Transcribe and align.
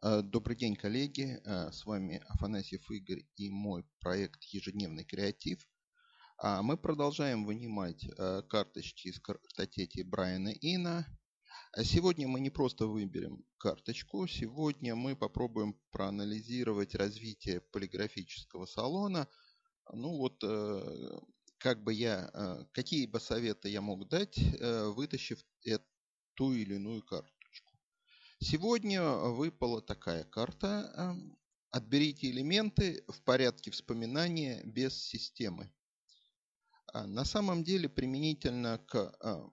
Э, 0.00 0.22
добрый 0.22 0.56
день, 0.56 0.76
коллеги. 0.76 1.40
Э, 1.44 1.72
с 1.72 1.84
вами 1.84 2.22
Афанасьев 2.28 2.88
Игорь 2.88 3.24
и 3.34 3.50
мой 3.50 3.84
проект 3.98 4.44
«Ежедневный 4.44 5.04
креатив». 5.04 5.68
А 6.36 6.62
мы 6.62 6.76
продолжаем 6.76 7.44
вынимать 7.44 8.04
э, 8.04 8.42
карточки 8.48 9.08
из 9.08 9.18
картотеки 9.18 10.02
Брайана 10.02 10.50
Ина. 10.60 11.04
А 11.72 11.82
сегодня 11.82 12.28
мы 12.28 12.38
не 12.38 12.50
просто 12.50 12.86
выберем 12.86 13.44
карточку, 13.58 14.28
сегодня 14.28 14.94
мы 14.94 15.16
попробуем 15.16 15.76
проанализировать 15.90 16.94
развитие 16.94 17.60
полиграфического 17.60 18.66
салона. 18.66 19.26
Ну 19.92 20.16
вот, 20.16 20.40
как 21.58 21.82
бы 21.82 21.92
я, 21.92 22.30
какие 22.72 23.06
бы 23.06 23.20
советы 23.20 23.68
я 23.68 23.80
мог 23.80 24.08
дать, 24.08 24.38
вытащив 24.60 25.44
ту 26.34 26.52
или 26.52 26.74
иную 26.74 27.02
карту. 27.02 27.37
Сегодня 28.40 29.02
выпала 29.02 29.82
такая 29.82 30.22
карта. 30.22 30.92
Эм, 30.96 31.36
отберите 31.70 32.30
элементы 32.30 33.04
в 33.08 33.20
порядке 33.22 33.72
вспоминания 33.72 34.62
без 34.64 34.96
системы. 34.96 35.72
А, 36.92 37.04
на 37.08 37.24
самом 37.24 37.64
деле 37.64 37.88
применительно 37.88 38.78
к 38.78 38.94
а, 38.96 39.50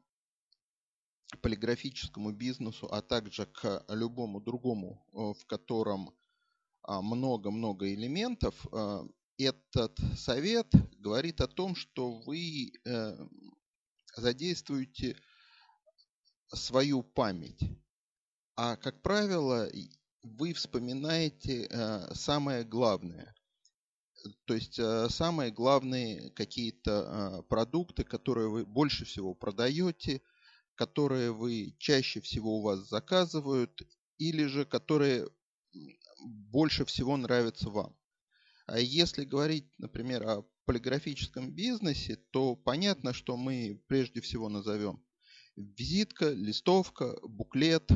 полиграфическому 1.42 2.32
бизнесу, 2.32 2.88
а 2.92 3.02
также 3.02 3.48
к 3.48 3.84
любому 3.90 4.40
другому, 4.40 5.04
в 5.12 5.46
котором 5.48 6.16
а, 6.84 7.02
много-много 7.02 7.92
элементов, 7.92 8.68
этот 9.38 10.00
совет 10.16 10.72
говорит 11.00 11.42
о 11.42 11.48
том, 11.48 11.76
что 11.76 12.22
вы 12.22 12.72
э, 12.86 13.28
задействуете 14.16 15.18
свою 16.54 17.04
память. 17.04 17.60
А, 18.58 18.78
как 18.78 19.02
правило, 19.02 19.70
вы 20.24 20.54
вспоминаете 20.54 21.68
э, 21.70 22.14
самое 22.14 22.64
главное. 22.64 23.36
То 24.46 24.54
есть 24.54 24.80
э, 24.80 25.10
самые 25.10 25.52
главные 25.52 26.32
какие-то 26.32 26.92
э, 26.92 27.44
продукты, 27.50 28.06
которые 28.06 28.50
вы 28.50 28.66
больше 28.66 29.04
всего 29.04 29.36
продаете, 29.36 30.22
которые 30.76 31.34
вы 31.34 31.76
чаще 31.80 32.22
всего 32.22 32.60
у 32.60 32.62
вас 32.62 32.88
заказывают, 32.88 33.82
или 34.18 34.46
же 34.46 34.64
которые 34.64 35.28
больше 36.24 36.86
всего 36.86 37.18
нравятся 37.18 37.70
вам. 37.70 37.96
А 38.68 38.80
если 38.80 39.26
говорить, 39.26 39.70
например, 39.78 40.24
о 40.24 40.46
полиграфическом 40.64 41.52
бизнесе, 41.52 42.16
то 42.32 42.56
понятно, 42.56 43.14
что 43.14 43.36
мы 43.36 43.84
прежде 43.88 44.22
всего 44.22 44.48
назовем 44.48 45.04
визитка, 45.56 46.30
листовка, 46.32 47.18
буклет, 47.24 47.90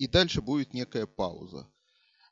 и 0.00 0.06
дальше 0.06 0.40
будет 0.40 0.72
некая 0.72 1.06
пауза. 1.06 1.70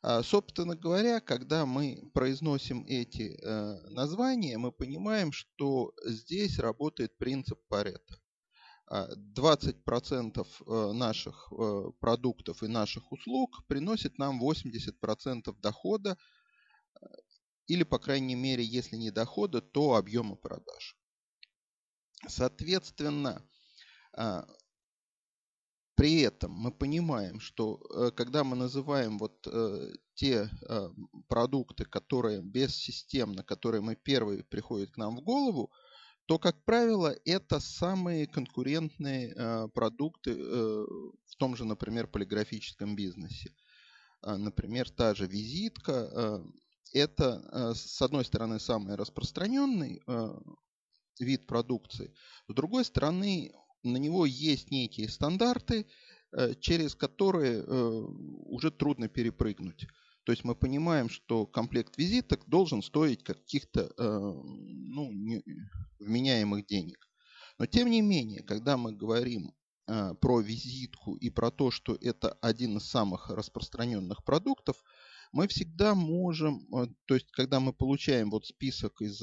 А, 0.00 0.22
собственно 0.22 0.74
говоря, 0.74 1.20
когда 1.20 1.66
мы 1.66 2.10
произносим 2.14 2.86
эти 2.88 3.38
э, 3.38 3.90
названия, 3.90 4.56
мы 4.56 4.72
понимаем, 4.72 5.32
что 5.32 5.92
здесь 6.06 6.58
работает 6.58 7.18
принцип 7.18 7.60
Паретта. 7.68 8.18
20% 8.90 10.46
э, 10.66 10.92
наших 10.94 11.52
э, 11.52 11.82
продуктов 12.00 12.62
и 12.62 12.68
наших 12.68 13.12
услуг 13.12 13.66
приносит 13.66 14.16
нам 14.16 14.42
80% 14.42 15.54
дохода, 15.60 16.16
или, 17.66 17.82
по 17.82 17.98
крайней 17.98 18.34
мере, 18.34 18.64
если 18.64 18.96
не 18.96 19.10
дохода, 19.10 19.60
то 19.60 19.96
объема 19.96 20.36
продаж. 20.36 20.96
Соответственно, 22.26 23.46
а, 24.14 24.46
при 25.98 26.20
этом 26.20 26.52
мы 26.52 26.70
понимаем, 26.70 27.40
что 27.40 27.80
э, 27.90 28.12
когда 28.12 28.44
мы 28.44 28.54
называем 28.54 29.18
вот 29.18 29.48
э, 29.48 29.94
те 30.14 30.48
э, 30.48 30.90
продукты, 31.26 31.84
которые 31.86 32.40
бессистемно, 32.40 33.42
которые 33.42 33.80
мы 33.80 33.96
первые 33.96 34.44
приходят 34.44 34.92
к 34.92 34.96
нам 34.96 35.16
в 35.16 35.22
голову, 35.22 35.72
то, 36.26 36.38
как 36.38 36.64
правило, 36.64 37.16
это 37.24 37.58
самые 37.58 38.28
конкурентные 38.28 39.68
продукты 39.74 40.34
в 40.34 41.36
том 41.38 41.56
же, 41.56 41.64
например, 41.64 42.06
полиграфическом 42.06 42.94
бизнесе. 42.94 43.50
Например, 44.22 44.90
та 44.90 45.14
же 45.14 45.26
визитка– 45.26 46.42
это, 46.92 47.72
с 47.74 48.02
одной 48.02 48.26
стороны, 48.26 48.60
самый 48.60 48.96
распространенный 48.96 50.02
вид 51.18 51.46
продукции, 51.46 52.12
с 52.46 52.52
другой 52.52 52.84
стороны, 52.84 53.50
на 53.92 53.96
него 53.96 54.26
есть 54.26 54.70
некие 54.70 55.08
стандарты, 55.08 55.86
э, 56.32 56.54
через 56.60 56.94
которые 56.94 57.62
э, 57.62 58.04
уже 58.46 58.70
трудно 58.70 59.08
перепрыгнуть. 59.08 59.86
То 60.24 60.32
есть 60.32 60.44
мы 60.44 60.54
понимаем, 60.54 61.08
что 61.08 61.46
комплект 61.46 61.96
визиток 61.96 62.46
должен 62.46 62.82
стоить 62.82 63.22
каких-то 63.22 63.80
э, 63.80 63.92
ну, 63.98 65.10
вменяемых 65.98 66.66
денег. 66.66 67.08
Но 67.58 67.66
тем 67.66 67.90
не 67.90 68.02
менее, 68.02 68.42
когда 68.42 68.76
мы 68.76 68.94
говорим 68.94 69.52
про 70.20 70.40
визитку 70.40 71.14
и 71.14 71.30
про 71.30 71.50
то, 71.50 71.70
что 71.70 71.96
это 72.02 72.32
один 72.42 72.76
из 72.76 72.84
самых 72.84 73.30
распространенных 73.30 74.22
продуктов, 74.22 74.76
мы 75.32 75.48
всегда 75.48 75.94
можем, 75.94 76.68
то 77.06 77.14
есть 77.14 77.30
когда 77.32 77.58
мы 77.58 77.72
получаем 77.72 78.30
вот 78.30 78.44
список 78.44 79.00
из 79.00 79.22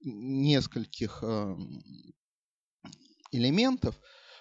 нескольких 0.00 1.24
элементов, 3.36 3.98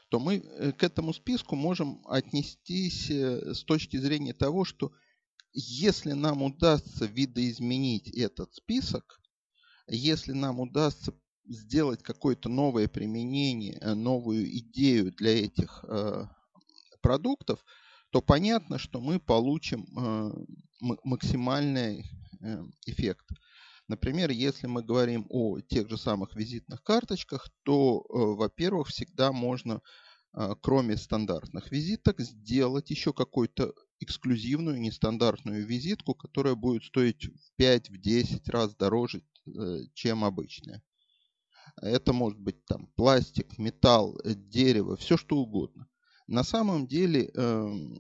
то 0.10 0.20
мы 0.20 0.38
э, 0.38 0.72
к 0.72 0.84
этому 0.84 1.14
списку 1.14 1.56
можем 1.56 2.06
отнестись 2.08 3.10
э, 3.10 3.54
с 3.54 3.64
точки 3.64 3.98
зрения 3.98 4.34
того, 4.34 4.66
что 4.66 4.92
если 5.54 6.12
нам 6.12 6.44
удастся 6.44 7.06
видоизменить 7.06 8.10
этот 8.10 8.54
список, 8.54 9.20
если 9.88 10.34
нам 10.34 10.60
удастся 10.60 11.14
сделать 11.48 12.04
какое-то 12.04 12.50
новое 12.50 12.88
применение, 12.88 13.78
э, 13.82 13.94
новую 13.94 14.46
идею 14.58 15.12
для 15.14 15.44
этих 15.44 15.84
продуктов, 17.02 17.64
то 18.10 18.22
понятно, 18.22 18.80
что 18.80 19.00
мы 19.00 19.20
получим 19.20 19.86
максимальный 21.04 22.04
эффект. 22.86 23.26
Например, 23.88 24.32
если 24.32 24.66
мы 24.68 24.84
говорим 24.84 25.28
о 25.30 25.60
тех 25.60 25.90
же 25.90 25.98
самых 25.98 26.36
визитных 26.36 26.82
карточках, 26.82 27.50
то, 27.64 28.00
э, 28.02 28.18
во-первых, 28.36 28.88
всегда 28.88 29.32
можно, 29.32 29.82
э, 30.34 30.56
кроме 30.62 30.98
стандартных 30.98 31.72
визиток, 31.72 32.20
сделать 32.20 32.90
еще 32.90 33.14
какую-то 33.14 33.74
эксклюзивную, 34.00 34.80
нестандартную 34.82 35.66
визитку, 35.66 36.16
которая 36.16 36.56
будет 36.56 36.84
стоить 36.84 37.26
в 37.26 37.52
5-10 37.58 38.50
раз 38.50 38.76
дороже, 38.76 39.22
э, 39.46 39.82
чем 39.94 40.24
обычная. 40.24 40.82
Это 41.82 42.12
может 42.12 42.40
быть 42.40 42.66
там 42.66 42.88
пластик, 42.96 43.58
металл, 43.60 44.20
дерево, 44.24 44.98
все 44.98 45.18
что 45.18 45.38
угодно. 45.38 45.88
На 46.28 46.44
самом 46.44 46.88
деле 46.88 47.30
эм, 47.36 48.00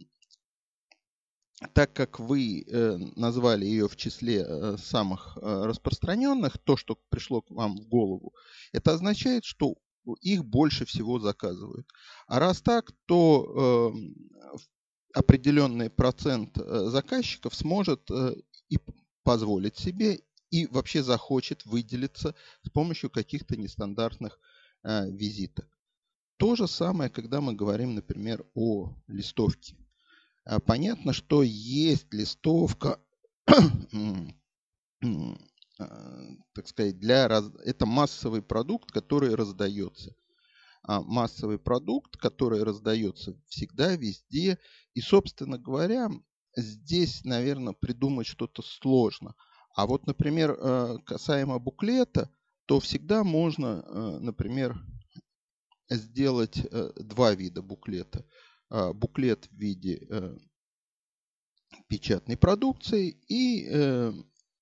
так 1.73 1.93
как 1.93 2.19
вы 2.19 2.61
э, 2.61 2.97
назвали 3.15 3.65
ее 3.65 3.87
в 3.87 3.95
числе 3.95 4.45
э, 4.47 4.77
самых 4.77 5.37
э, 5.37 5.65
распространенных, 5.65 6.57
то, 6.57 6.77
что 6.77 6.97
пришло 7.09 7.41
к 7.41 7.51
вам 7.51 7.77
в 7.77 7.87
голову, 7.87 8.33
это 8.71 8.93
означает, 8.93 9.45
что 9.45 9.75
их 10.21 10.45
больше 10.45 10.85
всего 10.85 11.19
заказывают. 11.19 11.87
А 12.27 12.39
раз 12.39 12.61
так, 12.61 12.91
то 13.05 13.93
э, 13.93 14.59
определенный 15.13 15.89
процент 15.89 16.57
заказчиков 16.57 17.55
сможет 17.55 18.09
и 18.69 18.77
позволить 19.23 19.77
себе, 19.77 20.19
и 20.51 20.67
вообще 20.67 21.03
захочет 21.03 21.65
выделиться 21.65 22.35
с 22.63 22.69
помощью 22.69 23.09
каких-то 23.09 23.57
нестандартных 23.57 24.39
э, 24.83 25.09
визиток. 25.09 25.67
То 26.37 26.55
же 26.55 26.67
самое, 26.67 27.09
когда 27.09 27.41
мы 27.41 27.53
говорим, 27.53 27.95
например, 27.95 28.45
о 28.53 28.93
листовке. 29.07 29.75
А 30.45 30.59
понятно, 30.59 31.11
что 31.11 31.41
есть 31.43 32.13
листовка, 32.13 32.99
а, 33.47 33.55
так 36.53 36.67
сказать, 36.67 36.99
для 36.99 37.27
раз... 37.27 37.49
это 37.63 37.85
массовый 37.87 38.43
продукт, 38.43 38.91
который 38.91 39.33
раздается. 39.33 40.15
А 40.83 41.01
массовый 41.01 41.57
продукт, 41.57 42.15
который 42.17 42.63
раздается 42.63 43.35
всегда, 43.47 43.95
везде. 43.95 44.59
И, 44.93 45.01
собственно 45.01 45.57
говоря, 45.57 46.09
здесь, 46.55 47.23
наверное, 47.23 47.73
придумать 47.73 48.27
что-то 48.27 48.61
сложно. 48.61 49.33
А 49.75 49.87
вот, 49.87 50.05
например, 50.05 50.51
э, 50.51 50.97
касаемо 51.05 51.57
буклета, 51.57 52.29
то 52.67 52.79
всегда 52.79 53.23
можно, 53.23 53.83
э, 53.85 54.19
например, 54.21 54.79
сделать 55.89 56.57
э, 56.57 56.91
два 56.97 57.33
вида 57.33 57.63
буклета. 57.63 58.23
А, 58.69 58.93
буклет 58.93 59.45
в 59.45 59.55
виде 59.55 60.07
э, 60.09 60.37
печатной 61.87 62.37
продукции 62.37 63.17
и, 63.27 63.67
э, 63.69 64.13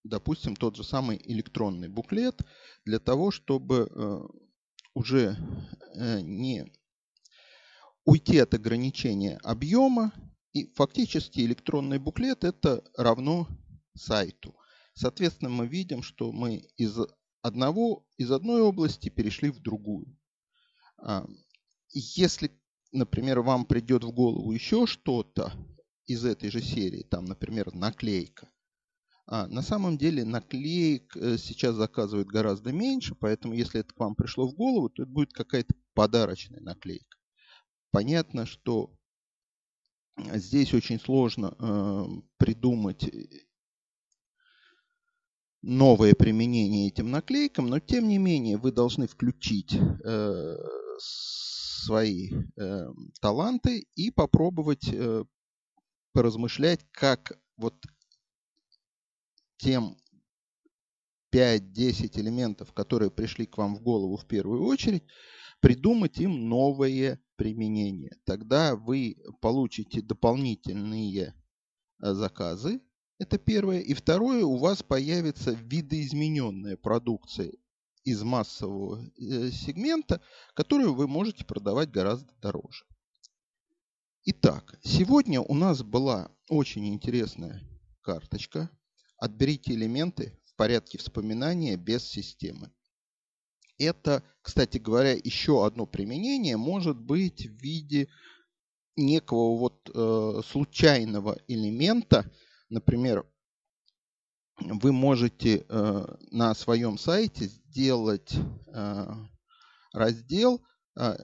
допустим, 0.03 0.55
тот 0.55 0.75
же 0.75 0.83
самый 0.83 1.21
электронный 1.23 1.87
буклет 1.87 2.41
для 2.85 2.99
того, 2.99 3.31
чтобы 3.31 3.89
э, 3.89 4.19
уже 4.93 5.37
не 5.95 6.71
уйти 8.05 8.39
от 8.39 8.53
ограничения 8.53 9.37
объема 9.43 10.11
И 10.53 10.71
фактически 10.75 11.39
электронный 11.41 11.99
буклет 11.99 12.43
это 12.43 12.83
равно 12.97 13.47
сайту. 13.95 14.55
Соответственно, 14.93 15.49
мы 15.49 15.67
видим, 15.67 16.03
что 16.03 16.31
мы 16.31 16.67
из, 16.77 16.97
одного, 17.41 18.05
из 18.17 18.31
одной 18.31 18.61
области 18.61 19.09
перешли 19.09 19.49
в 19.49 19.59
другую. 19.59 20.15
А, 20.97 21.25
если, 21.89 22.51
например, 22.93 23.41
вам 23.41 23.65
придет 23.65 24.03
в 24.03 24.11
голову 24.11 24.51
еще 24.51 24.85
что-то 24.85 25.51
из 26.05 26.23
этой 26.25 26.49
же 26.49 26.61
серии, 26.61 27.03
там, 27.03 27.25
например, 27.25 27.73
наклейка, 27.73 28.49
а 29.25 29.47
на 29.47 29.61
самом 29.61 29.97
деле 29.97 30.25
наклеек 30.25 31.15
э, 31.15 31.37
сейчас 31.37 31.75
заказывают 31.75 32.27
гораздо 32.27 32.71
меньше, 32.71 33.15
поэтому 33.15 33.53
если 33.53 33.79
это 33.79 33.93
к 33.93 33.99
вам 33.99 34.15
пришло 34.15 34.47
в 34.47 34.53
голову, 34.53 34.89
то 34.89 35.03
это 35.03 35.11
будет 35.11 35.33
какая-то 35.33 35.73
подарочная 35.93 36.59
наклейка. 36.59 37.17
Понятно, 37.91 38.45
что 38.45 38.93
здесь 40.17 40.73
очень 40.73 40.99
сложно 40.99 41.55
э, 41.57 42.05
придумать 42.37 43.09
новое 45.61 46.13
применение 46.13 46.89
этим 46.89 47.09
наклейкам, 47.09 47.67
но 47.67 47.79
тем 47.79 48.09
не 48.09 48.17
менее 48.17 48.57
вы 48.57 48.73
должны 48.73 49.07
включить 49.07 49.73
э, 49.73 50.55
свои 50.99 52.31
э, 52.57 52.87
таланты 53.19 53.87
и 53.95 54.11
попробовать 54.11 54.87
э, 54.91 55.25
поразмышлять, 56.13 56.85
как 56.91 57.33
вот 57.57 57.75
тем 59.57 59.97
5-10 61.33 62.19
элементов, 62.19 62.73
которые 62.73 63.09
пришли 63.09 63.45
к 63.45 63.57
вам 63.57 63.75
в 63.75 63.81
голову 63.81 64.17
в 64.17 64.25
первую 64.25 64.63
очередь, 64.63 65.03
придумать 65.59 66.19
им 66.19 66.47
новое 66.49 67.19
применение. 67.35 68.15
Тогда 68.25 68.75
вы 68.75 69.17
получите 69.41 70.01
дополнительные 70.01 71.33
э, 72.01 72.13
заказы, 72.13 72.81
это 73.19 73.37
первое. 73.37 73.79
И 73.79 73.93
второе, 73.93 74.43
у 74.43 74.57
вас 74.57 74.83
появится 74.83 75.51
видоизмененная 75.51 76.77
продукция 76.77 77.53
из 78.03 78.23
массового 78.23 79.03
э, 79.03 79.51
сегмента, 79.51 80.21
которую 80.53 80.93
вы 80.93 81.07
можете 81.07 81.45
продавать 81.45 81.91
гораздо 81.91 82.33
дороже. 82.41 82.85
Итак, 84.25 84.79
сегодня 84.83 85.41
у 85.41 85.53
нас 85.53 85.83
была 85.83 86.31
очень 86.49 86.87
интересная 86.87 87.61
карточка 88.01 88.69
Отберите 89.23 89.73
элементы 89.73 90.37
в 90.43 90.53
порядке 90.55 90.97
вспоминания 90.97 91.77
без 91.77 92.03
системы. 92.03 92.73
Это, 93.77 94.21
кстати 94.41 94.79
говоря, 94.79 95.13
еще 95.13 95.65
одно 95.65 95.85
применение 95.85 96.57
может 96.57 96.97
быть 96.97 97.45
в 97.45 97.61
виде 97.61 98.09
некого 98.97 99.57
вот 99.57 99.89
э, 99.93 100.41
случайного 100.45 101.39
элемента. 101.47 102.29
Например, 102.67 103.25
вы 104.59 104.91
можете 104.91 105.65
э, 105.69 106.15
на 106.31 106.53
своем 106.53 106.97
сайте 106.97 107.49
сделать 107.73 108.35
э, 108.67 109.05
раздел 109.93 110.63
э, 110.95 111.15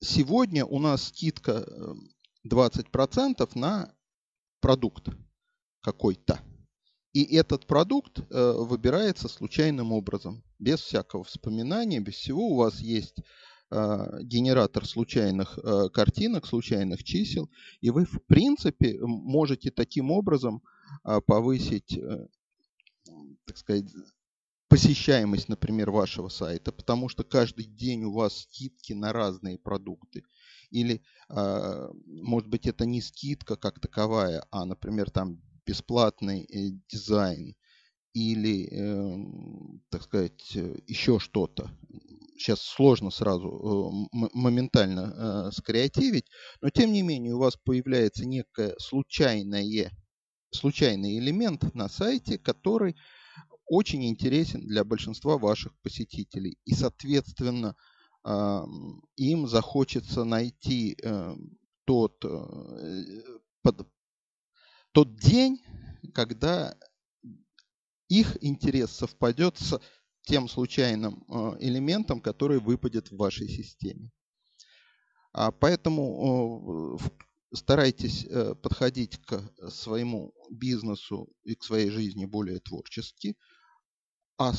«Сегодня 0.00 0.66
у 0.66 0.80
нас 0.80 1.08
скидка 1.08 1.64
20% 2.50 2.84
э, 3.38 3.58
на 3.58 3.94
продукт 4.60 5.08
какой-то». 5.82 6.40
И 7.12 7.36
этот 7.36 7.66
продукт 7.66 8.18
э, 8.18 8.52
выбирается 8.58 9.28
случайным 9.28 9.92
образом, 9.92 10.42
без 10.58 10.80
всякого 10.80 11.22
вспоминания, 11.22 12.00
без 12.00 12.14
всего. 12.14 12.48
У 12.48 12.56
вас 12.56 12.80
есть 12.80 13.16
генератор 13.70 14.86
случайных 14.86 15.58
картинок, 15.92 16.46
случайных 16.46 17.02
чисел, 17.02 17.50
и 17.80 17.90
вы, 17.90 18.04
в 18.04 18.24
принципе, 18.26 19.00
можете 19.00 19.72
таким 19.72 20.12
образом 20.12 20.62
э, 21.04 21.20
повысить, 21.26 21.98
так 23.46 23.56
сказать, 23.56 23.86
посещаемость, 24.68 25.48
например, 25.48 25.90
вашего 25.90 26.28
сайта, 26.28 26.72
потому 26.72 27.08
что 27.08 27.24
каждый 27.24 27.64
день 27.66 28.04
у 28.04 28.12
вас 28.12 28.42
скидки 28.42 28.92
на 28.92 29.12
разные 29.12 29.58
продукты. 29.58 30.24
Или, 30.70 31.02
э, 31.28 31.88
может 32.06 32.48
быть, 32.48 32.66
это 32.66 32.84
не 32.84 33.00
скидка 33.00 33.56
как 33.56 33.80
таковая, 33.80 34.44
а, 34.50 34.64
например, 34.64 35.10
там 35.10 35.40
бесплатный 35.66 36.42
э, 36.44 36.70
дизайн 36.88 37.54
или, 38.12 38.68
эм, 38.70 39.82
так 39.90 40.02
сказать, 40.02 40.56
э, 40.56 40.76
еще 40.86 41.18
что-то. 41.18 41.70
Сейчас 42.36 42.60
сложно 42.60 43.10
сразу 43.10 44.08
э, 44.12 44.18
моментально 44.32 45.50
скреативить, 45.52 46.26
но 46.60 46.70
тем 46.70 46.92
не 46.92 47.02
менее 47.02 47.34
у 47.34 47.38
вас 47.38 47.56
появляется 47.56 48.26
некое 48.26 48.74
случайное, 48.78 49.92
случайный 50.50 51.18
элемент 51.18 51.74
на 51.74 51.88
сайте, 51.88 52.38
который 52.38 52.96
очень 53.66 54.06
интересен 54.08 54.66
для 54.66 54.84
большинства 54.84 55.38
ваших 55.38 55.76
посетителей. 55.80 56.58
И, 56.64 56.74
соответственно, 56.74 57.76
им 59.16 59.46
захочется 59.46 60.24
найти 60.24 60.96
тот 61.84 62.24
тот 64.92 65.16
день, 65.16 65.60
когда 66.14 66.76
их 68.08 68.36
интерес 68.42 68.92
совпадет 68.92 69.58
с 69.58 69.80
тем 70.22 70.48
случайным 70.48 71.24
э, 71.28 71.56
элементом, 71.60 72.20
который 72.20 72.60
выпадет 72.60 73.10
в 73.10 73.16
вашей 73.16 73.48
системе. 73.48 74.10
А 75.32 75.50
поэтому 75.50 76.96
э, 76.96 77.56
старайтесь 77.56 78.24
э, 78.24 78.54
подходить 78.54 79.18
к 79.18 79.42
своему 79.68 80.32
бизнесу 80.50 81.28
и 81.42 81.56
к 81.56 81.64
своей 81.64 81.90
жизни 81.90 82.24
более 82.24 82.60
творчески. 82.60 83.36
А 84.36 84.52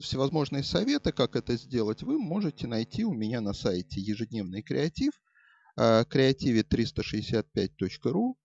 всевозможные 0.00 0.62
советы, 0.62 1.12
как 1.12 1.36
это 1.36 1.56
сделать, 1.56 2.02
вы 2.02 2.18
можете 2.18 2.66
найти 2.66 3.04
у 3.04 3.14
меня 3.14 3.40
на 3.40 3.52
сайте 3.52 4.00
ежедневный 4.00 4.62
креатив, 4.62 5.12
креативе365.ру. 5.76 8.36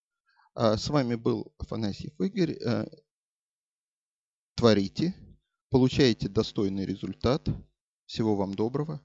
А, 0.54 0.78
с 0.78 0.90
вами 0.90 1.16
был 1.16 1.54
Афанасьев 1.60 2.20
Игорь. 2.20 2.54
Э, 2.54 2.86
творите, 4.56 5.14
получаете 5.70 6.30
достойный 6.30 6.86
результат. 6.86 7.48
Всего 8.06 8.36
вам 8.36 8.56
доброго. 8.56 9.02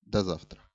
До 0.00 0.24
завтра. 0.24 0.69